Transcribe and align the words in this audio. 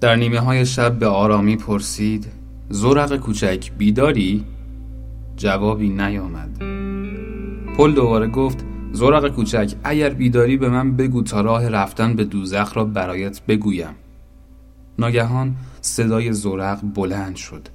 در 0.00 0.16
نیمه 0.16 0.38
های 0.38 0.66
شب 0.66 0.98
به 0.98 1.06
آرامی 1.06 1.56
پرسید 1.56 2.26
زورق 2.68 3.16
کوچک 3.16 3.72
بیداری؟ 3.78 4.44
جوابی 5.36 5.88
نیامد. 5.88 6.58
پل 7.76 7.92
دوباره 7.94 8.26
گفت 8.28 8.64
زورق 8.92 9.28
کوچک 9.28 9.74
اگر 9.84 10.10
بیداری 10.10 10.56
به 10.56 10.68
من 10.68 10.96
بگو 10.96 11.22
تا 11.22 11.40
راه 11.40 11.68
رفتن 11.68 12.14
به 12.16 12.24
دوزخ 12.24 12.76
را 12.76 12.84
برایت 12.84 13.40
بگویم. 13.48 13.94
ناگهان 14.98 15.56
صدای 15.80 16.32
زورق 16.32 16.80
بلند 16.94 17.36
شد. 17.36 17.68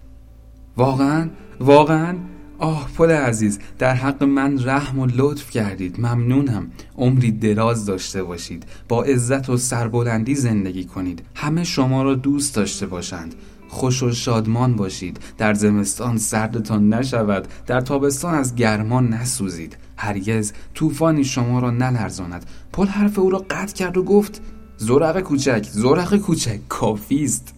واقعا؟ 0.77 1.29
واقعا؟ 1.59 2.15
آه 2.63 2.89
پل 2.97 3.11
عزیز 3.11 3.59
در 3.79 3.93
حق 3.93 4.23
من 4.23 4.65
رحم 4.65 4.99
و 4.99 5.05
لطف 5.05 5.49
کردید 5.49 5.99
ممنونم 5.99 6.71
عمری 6.97 7.31
دراز 7.31 7.85
داشته 7.85 8.23
باشید 8.23 8.65
با 8.89 9.03
عزت 9.03 9.49
و 9.49 9.57
سربلندی 9.57 10.35
زندگی 10.35 10.85
کنید 10.85 11.25
همه 11.35 11.63
شما 11.63 12.03
را 12.03 12.15
دوست 12.15 12.55
داشته 12.55 12.85
باشند 12.85 13.35
خوش 13.67 14.03
و 14.03 14.11
شادمان 14.11 14.75
باشید 14.75 15.19
در 15.37 15.53
زمستان 15.53 16.17
سردتان 16.17 16.93
نشود 16.93 17.47
در 17.67 17.81
تابستان 17.81 18.35
از 18.35 18.55
گرمان 18.55 19.09
نسوزید 19.09 19.77
هرگز 19.97 20.53
طوفانی 20.73 21.23
شما 21.23 21.59
را 21.59 21.71
نلرزاند 21.71 22.45
پل 22.73 22.87
حرف 22.87 23.19
او 23.19 23.29
را 23.29 23.45
قطع 23.49 23.73
کرد 23.73 23.97
و 23.97 24.03
گفت 24.03 24.41
زورق 24.77 25.19
کوچک 25.19 25.67
زورق 25.71 26.15
کوچک 26.17 26.59
کافی 26.69 27.23
است. 27.23 27.53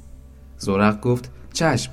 زورق 0.58 1.02
گفت 1.02 1.32
چشم. 1.54 1.92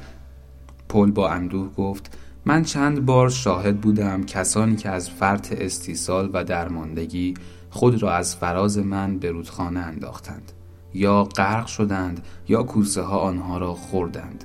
پل 0.88 1.10
با 1.10 1.30
اندوه 1.30 1.72
گفت 1.74 2.18
من 2.46 2.62
چند 2.62 3.06
بار 3.06 3.30
شاهد 3.30 3.80
بودم 3.80 4.24
کسانی 4.24 4.76
که 4.76 4.88
از 4.88 5.10
فرط 5.10 5.52
استیصال 5.52 6.30
و 6.32 6.44
درماندگی 6.44 7.34
خود 7.70 8.02
را 8.02 8.12
از 8.12 8.36
فراز 8.36 8.78
من 8.78 9.18
به 9.18 9.30
رودخانه 9.30 9.80
انداختند 9.80 10.52
یا 10.94 11.24
غرق 11.24 11.66
شدند 11.66 12.26
یا 12.48 12.62
کوسه 12.62 13.02
ها 13.02 13.18
آنها 13.18 13.58
را 13.58 13.74
خوردند. 13.74 14.44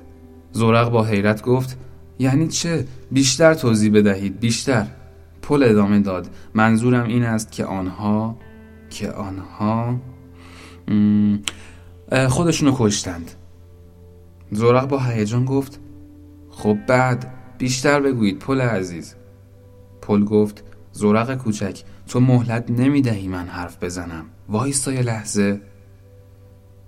زورق 0.52 0.90
با 0.90 1.04
حیرت 1.04 1.42
گفت 1.42 1.78
یعنی 2.18 2.48
چه؟ 2.48 2.86
بیشتر 3.10 3.54
توضیح 3.54 3.92
بدهید 3.92 4.40
بیشتر. 4.40 4.86
پل 5.42 5.62
ادامه 5.62 6.00
داد 6.00 6.28
منظورم 6.54 7.06
این 7.06 7.24
است 7.24 7.52
که 7.52 7.64
آنها 7.64 8.36
که 8.90 9.10
آنها 9.10 9.96
خودشونو 12.28 12.74
کشتند. 12.78 13.30
زورق 14.50 14.88
با 14.88 14.98
هیجان 14.98 15.44
گفت 15.44 15.80
خب 16.50 16.78
بعد 16.86 17.37
بیشتر 17.58 18.00
بگویید 18.00 18.38
پل 18.38 18.60
عزیز. 18.60 19.14
پل 20.02 20.24
گفت 20.24 20.64
زورق 20.92 21.34
کوچک 21.34 21.82
تو 22.06 22.20
مهلت 22.20 22.70
نمی‌دهی 22.70 23.28
من 23.28 23.46
حرف 23.46 23.82
بزنم. 23.82 24.24
وایستا 24.48 24.92
یه 24.92 25.02
لحظه. 25.02 25.60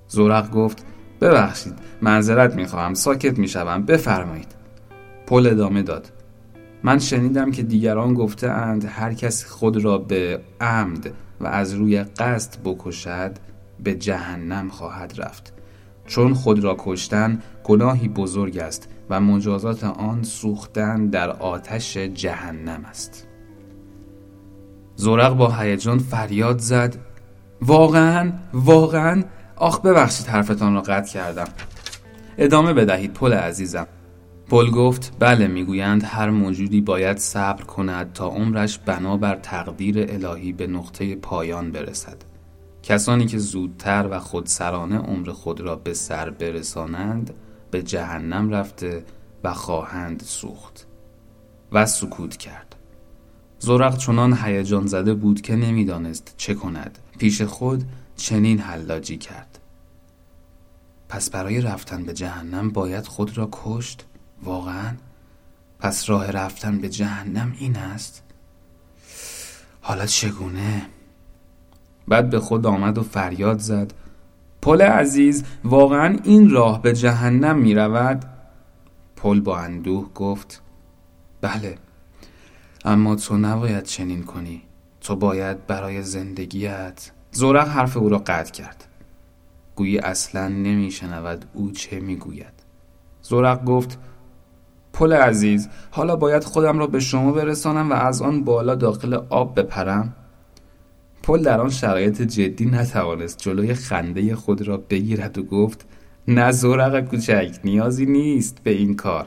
زورق 0.08 0.50
گفت 0.50 0.84
ببخشید 1.20 1.74
معذرت 2.02 2.54
می‌خواهم 2.54 2.94
ساکت 2.94 3.38
می‌شوم 3.38 3.82
بفرمایید. 3.82 4.54
پل 5.26 5.46
ادامه 5.46 5.82
داد. 5.82 6.12
من 6.82 6.98
شنیدم 6.98 7.50
که 7.50 7.62
دیگران 7.62 8.14
گفته 8.14 8.50
اند 8.50 8.84
هر 8.84 9.14
کس 9.14 9.44
خود 9.44 9.84
را 9.84 9.98
به 9.98 10.40
عمد 10.60 11.12
و 11.40 11.46
از 11.46 11.74
روی 11.74 12.02
قصد 12.02 12.56
بکشد 12.64 13.32
به 13.84 13.94
جهنم 13.94 14.68
خواهد 14.68 15.14
رفت. 15.16 15.52
چون 16.10 16.34
خود 16.34 16.64
را 16.64 16.76
کشتن 16.78 17.42
گناهی 17.64 18.08
بزرگ 18.08 18.58
است 18.58 18.88
و 19.10 19.20
مجازات 19.20 19.84
آن 19.84 20.22
سوختن 20.22 21.06
در 21.06 21.30
آتش 21.30 21.96
جهنم 21.96 22.84
است. 22.84 23.26
زورق 24.96 25.34
با 25.34 25.50
هیجان 25.50 25.98
فریاد 25.98 26.58
زد. 26.58 26.96
واقعا 27.62 28.32
واقعا 28.52 29.22
آخ 29.56 29.80
ببخشید 29.80 30.26
حرفتان 30.26 30.74
را 30.74 30.80
قطع 30.80 31.12
کردم. 31.12 31.48
ادامه 32.38 32.72
بدهید 32.72 33.12
پل 33.12 33.32
عزیزم. 33.32 33.86
پل 34.48 34.70
گفت 34.70 35.12
بله 35.18 35.46
می‌گویند 35.46 36.02
هر 36.04 36.30
موجودی 36.30 36.80
باید 36.80 37.18
صبر 37.18 37.62
کند 37.62 38.12
تا 38.12 38.28
عمرش 38.28 38.78
بنابر 38.78 39.34
تقدیر 39.34 40.06
الهی 40.08 40.52
به 40.52 40.66
نقطه 40.66 41.14
پایان 41.14 41.72
برسد. 41.72 42.29
کسانی 42.82 43.26
که 43.26 43.38
زودتر 43.38 44.08
و 44.10 44.18
خودسرانه 44.20 44.98
عمر 44.98 45.32
خود 45.32 45.60
را 45.60 45.76
به 45.76 45.94
سر 45.94 46.30
برسانند 46.30 47.34
به 47.70 47.82
جهنم 47.82 48.50
رفته 48.50 49.04
و 49.44 49.54
خواهند 49.54 50.22
سوخت 50.22 50.86
و 51.72 51.86
سکوت 51.86 52.36
کرد. 52.36 52.76
زورق 53.58 53.96
چنان 53.96 54.38
هیجان 54.42 54.86
زده 54.86 55.14
بود 55.14 55.40
که 55.40 55.56
نمی‌دانست 55.56 56.34
چه 56.36 56.54
کند. 56.54 56.98
پیش 57.18 57.42
خود 57.42 57.84
چنین 58.16 58.58
حلاجی 58.58 59.16
کرد. 59.16 59.58
پس 61.08 61.30
برای 61.30 61.60
رفتن 61.60 62.04
به 62.04 62.12
جهنم 62.12 62.70
باید 62.70 63.06
خود 63.06 63.38
را 63.38 63.48
کشت؟ 63.52 64.06
واقعا؟ 64.42 64.96
پس 65.78 66.10
راه 66.10 66.30
رفتن 66.30 66.78
به 66.78 66.88
جهنم 66.88 67.56
این 67.58 67.76
است؟ 67.76 68.22
حالا 69.80 70.06
چگونه؟ 70.06 70.86
بعد 72.10 72.30
به 72.30 72.40
خود 72.40 72.66
آمد 72.66 72.98
و 72.98 73.02
فریاد 73.02 73.58
زد. 73.58 73.92
پل 74.62 74.82
عزیز 74.82 75.44
واقعا 75.64 76.16
این 76.24 76.50
راه 76.50 76.82
به 76.82 76.92
جهنم 76.92 77.58
می 77.58 77.74
رود؟ 77.74 78.24
پل 79.16 79.40
با 79.40 79.58
اندوه 79.58 80.12
گفت 80.14 80.62
بله 81.40 81.78
اما 82.84 83.14
تو 83.14 83.36
نباید 83.36 83.84
چنین 83.84 84.22
کنی. 84.22 84.62
تو 85.00 85.16
باید 85.16 85.66
برای 85.66 86.02
زندگیت 86.02 87.10
زورق 87.32 87.68
حرف 87.68 87.96
او 87.96 88.08
را 88.08 88.18
قطع 88.18 88.52
کرد. 88.52 88.84
گویی 89.76 89.98
اصلا 89.98 90.48
نمیشنود 90.48 91.44
او 91.54 91.70
چه 91.70 92.00
می‌گوید 92.00 92.52
زورق 93.22 93.64
گفت 93.64 93.98
پل 94.92 95.12
عزیز 95.12 95.68
حالا 95.90 96.16
باید 96.16 96.44
خودم 96.44 96.78
را 96.78 96.86
به 96.86 97.00
شما 97.00 97.32
برسانم 97.32 97.90
و 97.90 97.94
از 97.94 98.22
آن 98.22 98.44
بالا 98.44 98.74
داخل 98.74 99.14
آب 99.14 99.60
بپرم؟ 99.60 100.14
پل 101.22 101.42
در 101.42 101.60
آن 101.60 101.70
شرایط 101.70 102.22
جدی 102.22 102.66
نتوانست 102.66 103.38
جلوی 103.38 103.74
خنده 103.74 104.36
خود 104.36 104.62
را 104.62 104.76
بگیرد 104.76 105.38
و 105.38 105.42
گفت 105.42 105.86
نه 106.28 106.52
زورق 106.52 107.00
کوچک 107.00 107.60
نیازی 107.64 108.06
نیست 108.06 108.62
به 108.62 108.70
این 108.70 108.96
کار. 108.96 109.26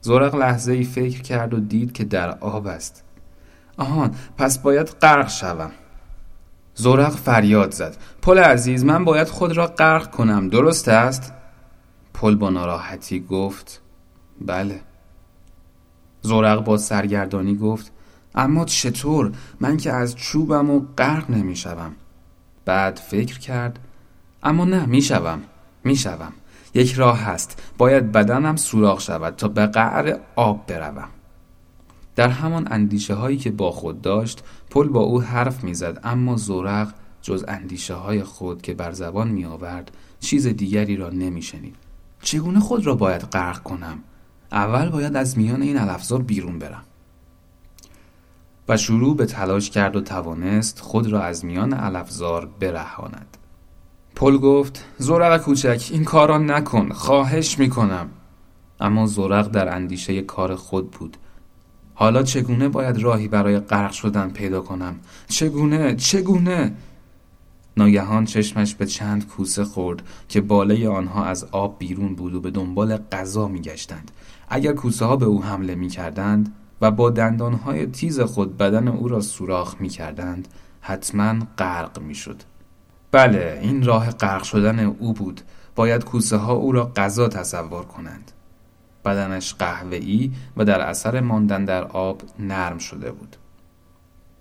زورق 0.00 0.34
لحظه 0.34 0.72
ای 0.72 0.84
فکر 0.84 1.22
کرد 1.22 1.54
و 1.54 1.60
دید 1.60 1.92
که 1.92 2.04
در 2.04 2.38
آب 2.38 2.66
است. 2.66 3.04
آهان 3.76 4.14
پس 4.38 4.58
باید 4.58 4.86
غرق 4.88 5.28
شوم. 5.28 5.70
زورق 6.74 7.12
فریاد 7.12 7.70
زد 7.70 7.96
پل 8.22 8.38
عزیز 8.38 8.84
من 8.84 9.04
باید 9.04 9.28
خود 9.28 9.56
را 9.56 9.66
غرق 9.66 10.10
کنم 10.10 10.48
درست 10.48 10.88
است؟ 10.88 11.32
پل 12.14 12.34
با 12.34 12.50
ناراحتی 12.50 13.20
گفت 13.20 13.82
بله. 14.40 14.80
زورق 16.22 16.64
با 16.64 16.76
سرگردانی 16.76 17.54
گفت 17.54 17.92
اما 18.36 18.64
چطور 18.64 19.32
من 19.60 19.76
که 19.76 19.92
از 19.92 20.16
چوبم 20.16 20.70
و 20.70 20.80
غرق 20.98 21.30
نمی‌شوم؟ 21.30 21.92
بعد 22.64 22.96
فکر 22.96 23.38
کرد 23.38 23.78
اما 24.42 24.64
نه 24.64 24.86
می‌شوم 24.86 25.42
می‌شوم. 25.84 26.32
یک 26.74 26.92
راه 26.92 27.18
هست 27.18 27.62
باید 27.78 28.12
بدنم 28.12 28.56
سوراخ 28.56 29.00
شود 29.00 29.36
تا 29.36 29.48
به 29.48 29.66
قعر 29.66 30.18
آب 30.36 30.66
بروم. 30.66 31.08
در 32.16 32.28
همان 32.28 32.68
اندیشه 32.70 33.14
هایی 33.14 33.36
که 33.36 33.50
با 33.50 33.70
خود 33.70 34.02
داشت 34.02 34.44
پل 34.70 34.88
با 34.88 35.00
او 35.00 35.22
حرف 35.22 35.64
می‌زد 35.64 36.00
اما 36.04 36.36
زورق 36.36 36.92
جز 37.22 37.44
اندیشه 37.48 37.94
های 37.94 38.22
خود 38.22 38.62
که 38.62 38.74
بر 38.74 38.92
زبان 38.92 39.28
می 39.28 39.44
آورد 39.44 39.90
چیز 40.20 40.46
دیگری 40.46 40.96
را 40.96 41.10
نمی 41.10 41.42
شنید. 41.42 41.76
چگونه 42.20 42.60
خود 42.60 42.86
را 42.86 42.94
باید 42.94 43.22
غرق 43.22 43.62
کنم؟ 43.62 43.98
اول 44.52 44.88
باید 44.88 45.16
از 45.16 45.38
میان 45.38 45.62
این 45.62 45.76
علفزار 45.76 46.22
بیرون 46.22 46.58
برم. 46.58 46.82
و 48.68 48.76
شروع 48.76 49.16
به 49.16 49.26
تلاش 49.26 49.70
کرد 49.70 49.96
و 49.96 50.00
توانست 50.00 50.80
خود 50.80 51.06
را 51.06 51.22
از 51.22 51.44
میان 51.44 51.72
علفزار 51.72 52.48
برهاند. 52.60 53.36
پل 54.14 54.36
گفت 54.36 54.84
زورق 54.98 55.42
کوچک 55.42 55.88
این 55.92 56.04
کار 56.04 56.28
را 56.28 56.38
نکن 56.38 56.88
خواهش 56.88 57.58
می‌کنم. 57.58 58.08
اما 58.80 59.06
زورق 59.06 59.48
در 59.48 59.74
اندیشه 59.74 60.22
کار 60.22 60.54
خود 60.54 60.90
بود. 60.90 61.16
حالا 61.94 62.22
چگونه 62.22 62.68
باید 62.68 62.98
راهی 62.98 63.28
برای 63.28 63.58
غرق 63.58 63.92
شدن 63.92 64.30
پیدا 64.30 64.60
کنم؟ 64.60 64.96
چگونه؟ 65.28 65.94
چگونه؟ 65.96 66.72
ناگهان 67.76 68.24
چشمش 68.24 68.74
به 68.74 68.86
چند 68.86 69.26
کوسه 69.26 69.64
خورد 69.64 70.02
که 70.28 70.40
بالای 70.40 70.86
آنها 70.86 71.24
از 71.24 71.44
آب 71.44 71.78
بیرون 71.78 72.14
بود 72.14 72.34
و 72.34 72.40
به 72.40 72.50
دنبال 72.50 72.96
غذا 72.96 73.48
میگشتند. 73.48 74.10
اگر 74.48 74.72
کوسه 74.72 75.04
ها 75.04 75.16
به 75.16 75.26
او 75.26 75.42
حمله 75.44 75.74
می‌کردند 75.74 76.52
و 76.80 76.90
با 76.90 77.10
دندانهای 77.10 77.86
تیز 77.86 78.20
خود 78.20 78.56
بدن 78.56 78.88
او 78.88 79.08
را 79.08 79.20
سوراخ 79.20 79.80
می‌کردند 79.80 80.48
حتما 80.80 81.34
غرق 81.58 82.00
می‌شد. 82.00 82.42
بله 83.12 83.58
این 83.62 83.84
راه 83.84 84.10
غرق 84.10 84.42
شدن 84.42 84.80
او 84.80 85.12
بود. 85.12 85.40
باید 85.74 86.04
کوسه 86.04 86.36
ها 86.36 86.52
او 86.52 86.72
را 86.72 86.92
غذا 86.96 87.28
تصور 87.28 87.82
کنند. 87.82 88.32
بدنش 89.04 89.54
قهوه‌ای 89.54 90.30
و 90.56 90.64
در 90.64 90.80
اثر 90.80 91.20
ماندن 91.20 91.64
در 91.64 91.84
آب 91.84 92.22
نرم 92.38 92.78
شده 92.78 93.12
بود. 93.12 93.36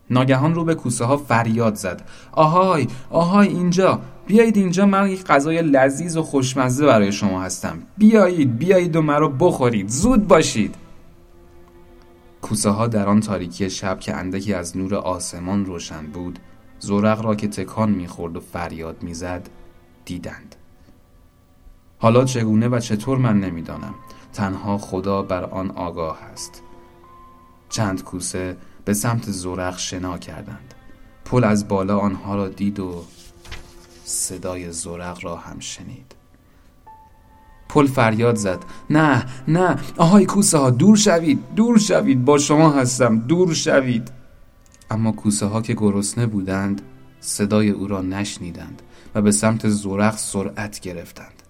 ناگهان 0.10 0.56
رو 0.56 0.64
به 0.64 0.76
کوسه 0.76 1.06
ها 1.06 1.18
فریاد 1.18 1.76
زد. 1.76 2.02
آهای 2.32 2.88
آهای 3.10 3.48
اینجا. 3.48 4.00
بیایید 4.28 4.58
اینجا 4.58 4.86
من 4.86 5.10
یک 5.10 5.26
غذای 5.26 5.62
لذیذ 5.62 6.18
و 6.18 6.24
خوشمزه 6.24 6.86
برای 6.86 7.12
شما 7.12 7.42
هستم. 7.42 7.78
بیایید 7.98 8.58
بیایید 8.58 8.96
و 8.96 9.02
مرا 9.02 9.28
بخورید. 9.28 9.90
زود 9.90 10.28
باشید. 10.28 10.76
کوسه 12.46 12.70
ها 12.70 12.88
در 12.88 13.08
آن 13.08 13.20
تاریکی 13.20 13.70
شب 13.70 14.00
که 14.00 14.16
اندکی 14.16 14.54
از 14.54 14.78
نور 14.78 14.96
آسمان 14.96 15.66
روشن 15.66 16.06
بود 16.08 16.40
زورق 16.80 17.22
را 17.22 17.36
که 17.36 17.48
تکان 17.48 17.92
می‌خورد 17.92 18.38
و 18.38 18.40
فریاد 18.40 19.04
می‌زد 19.04 19.50
دیدند. 20.06 20.56
حالا 21.98 22.26
چگونه 22.26 22.68
و 22.68 22.80
چطور 22.80 23.18
من 23.18 23.40
نمی‌دانم. 23.40 23.96
تنها 24.34 24.78
خدا 24.78 25.22
بر 25.22 25.44
آن 25.44 25.72
آگاه 25.72 26.24
است. 26.24 26.64
چند 27.70 28.04
کوسه 28.04 28.58
به 28.86 28.94
سمت 28.94 29.32
زورق 29.32 29.78
شنا 29.78 30.18
کردند. 30.18 30.74
پل 31.26 31.44
از 31.44 31.68
بالا 31.68 31.98
آنها 32.00 32.36
را 32.36 32.48
دید 32.48 32.80
و 32.80 33.04
صدای 34.04 34.72
زورق 34.72 35.26
را 35.26 35.36
هم 35.36 35.60
شنید. 35.60 36.16
پل 37.76 37.88
فریاد 37.88 38.36
زد. 38.36 38.60
نه 38.90 39.26
نه 39.48 39.76
آهای 39.98 40.26
کوسه 40.26 40.58
ها 40.58 40.70
دور 40.70 40.98
شوید 40.98 41.40
دور 41.56 41.80
شوید 41.80 42.26
با 42.26 42.38
شما 42.38 42.70
هستم 42.70 43.20
دور 43.20 43.54
شوید. 43.54 44.12
اما 44.92 45.12
کوسه 45.12 45.46
ها 45.46 45.62
که 45.62 45.74
گرسنه 45.74 46.26
بودند 46.26 46.82
صدای 47.20 47.70
او 47.70 47.88
را 47.88 48.02
نشنیدند 48.02 48.82
و 49.16 49.22
به 49.22 49.32
سمت 49.32 49.70
زورق 49.70 50.16
سرعت 50.18 50.80
گرفتند. 50.80 51.44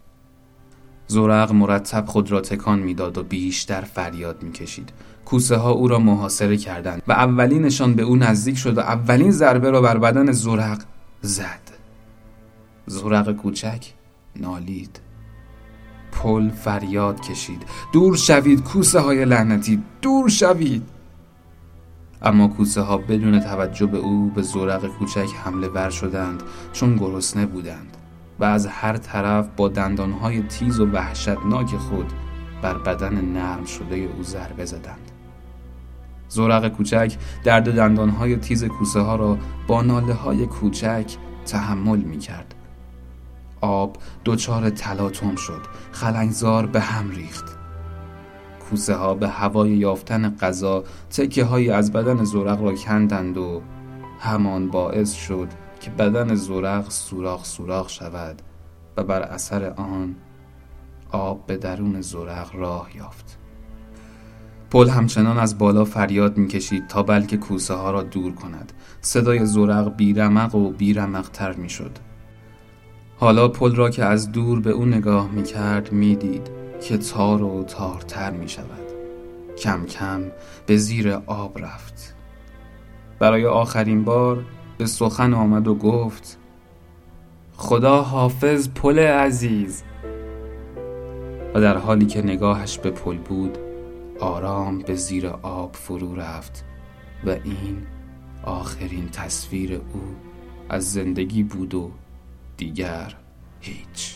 زورق 1.07 1.51
مرتب 1.51 2.05
خود 2.05 2.31
را 2.31 2.41
تکان 2.41 2.79
می‌داد 2.79 3.17
و 3.17 3.23
بیشتر 3.23 3.81
فریاد 3.81 4.43
می‌کشید. 4.43 4.89
کوسه 5.25 5.55
ها 5.55 5.71
او 5.71 5.87
را 5.87 5.99
محاصره 5.99 6.57
کردند 6.57 7.01
و 7.07 7.11
اولینشان 7.11 7.93
به 7.93 8.03
او 8.03 8.15
نزدیک 8.15 8.57
شد 8.57 8.77
و 8.77 8.81
اولین 8.81 9.31
ضربه 9.31 9.71
را 9.71 9.81
بر 9.81 9.97
بدن 9.97 10.31
زورق 10.31 10.81
زد. 11.21 11.61
زورق 12.87 13.31
کوچک 13.31 13.85
نالید. 14.35 15.04
پل 16.15 16.49
فریاد 16.49 17.21
کشید. 17.21 17.65
دور 17.93 18.15
شوید 18.15 18.63
کوسه 18.63 18.99
های 18.99 19.25
لعنتی 19.25 19.83
دور 20.01 20.29
شوید. 20.29 20.83
اما 22.21 22.47
کوسه 22.47 22.81
ها 22.81 22.97
بدون 22.97 23.39
توجه 23.39 23.85
به 23.85 23.97
او 23.97 24.31
به 24.35 24.41
زورق 24.41 24.87
کوچک 24.87 25.29
حمله 25.43 25.67
ور 25.67 25.89
شدند 25.89 26.43
چون 26.73 26.95
گرسنه 26.95 27.45
بودند 27.45 27.97
و 28.39 28.43
از 28.43 28.67
هر 28.67 28.97
طرف 28.97 29.47
با 29.55 29.67
دندانهای 29.67 30.41
تیز 30.41 30.79
و 30.79 30.85
وحشتناک 30.85 31.75
خود 31.75 32.13
بر 32.61 32.77
بدن 32.77 33.21
نرم 33.21 33.65
شده 33.65 33.95
او 33.95 34.23
ضربه 34.23 34.65
زدند. 34.65 35.11
زورق 36.29 36.67
کوچک 36.67 37.17
درد 37.43 37.75
دندانهای 37.75 38.35
تیز 38.35 38.63
کوسه 38.63 38.99
ها 38.99 39.15
را 39.15 39.37
با 39.67 39.81
ناله 39.81 40.13
های 40.13 40.45
کوچک 40.45 41.15
تحمل 41.45 41.99
می 41.99 42.17
کرد 42.17 42.55
آب 43.61 43.97
دچار 44.25 44.69
تلاطم 44.69 45.35
شد. 45.35 45.61
خلنگزار 45.91 46.65
به 46.65 46.79
هم 46.79 47.11
ریخت. 47.11 47.57
کوسه 48.69 48.95
ها 48.95 49.13
به 49.13 49.27
هوای 49.27 49.71
یافتن 49.71 50.35
غذا 50.35 50.83
تکه 51.09 51.43
هایی 51.43 51.69
از 51.69 51.91
بدن 51.91 52.23
زورق 52.23 52.63
را 52.63 52.75
کندند 52.75 53.37
و 53.37 53.61
همان 54.19 54.69
باعث 54.69 55.13
شد 55.13 55.47
که 55.79 55.91
بدن 55.91 56.35
زورق 56.35 56.89
سوراخ 56.89 57.45
سوراخ 57.45 57.89
شود 57.89 58.41
و 58.97 59.03
بر 59.03 59.21
اثر 59.21 59.69
آن 59.69 60.15
آب 61.11 61.45
به 61.45 61.57
درون 61.57 62.01
زورق 62.01 62.55
راه 62.55 62.89
یافت. 62.95 63.37
پل 64.69 64.89
همچنان 64.89 65.37
از 65.37 65.57
بالا 65.57 65.85
فریاد 65.85 66.37
می‌کشید 66.37 66.87
تا 66.87 67.03
بلکه 67.03 67.37
کوسه 67.37 67.73
ها 67.73 67.91
را 67.91 68.03
دور 68.03 68.35
کند. 68.35 68.73
صدای 69.01 69.45
زورق 69.45 69.95
بیرمق 69.95 70.55
و 70.55 70.71
بیرمق 70.71 71.29
تر 71.29 71.53
می‌شد. 71.53 71.91
حالا 73.17 73.47
پل 73.47 73.75
را 73.75 73.89
که 73.89 74.03
از 74.03 74.31
دور 74.31 74.59
به 74.59 74.69
او 74.69 74.85
نگاه 74.85 75.31
می‌کرد 75.31 75.91
می‌دید 75.91 76.49
که 76.81 76.97
تار 76.97 77.43
و 77.43 77.63
تارتر 77.63 78.31
می 78.31 78.49
شود 78.49 78.85
کم 79.57 79.85
کم 79.85 80.21
به 80.65 80.77
زیر 80.77 81.11
آب 81.25 81.59
رفت. 81.59 82.15
برای 83.19 83.45
آخرین 83.45 84.03
بار 84.03 84.45
به 84.77 84.85
سخن 84.85 85.33
آمد 85.33 85.67
و 85.67 85.75
گفت 85.75 86.37
خدا 87.57 88.01
حافظ 88.01 88.69
پل 88.69 88.99
عزیز. 88.99 89.83
و 91.55 91.61
در 91.61 91.77
حالی 91.77 92.05
که 92.05 92.21
نگاهش 92.21 92.77
به 92.77 92.91
پل 92.91 93.17
بود 93.17 93.57
آرام 94.19 94.79
به 94.79 94.95
زیر 94.95 95.27
آب 95.27 95.73
فرو 95.73 96.15
رفت 96.15 96.65
و 97.25 97.29
این 97.29 97.77
آخرین 98.43 99.09
تصویر 99.09 99.73
او 99.73 100.01
از 100.69 100.93
زندگی 100.93 101.43
بود 101.43 101.73
و 101.73 101.91
دیگر 102.57 103.13
هیچ. 103.61 104.15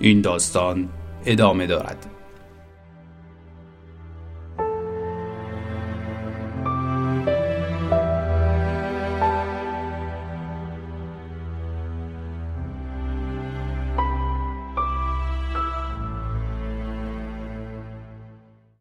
این 0.00 0.20
داستان 0.20 0.88
ادامه 1.26 1.66
دارد. 1.66 2.06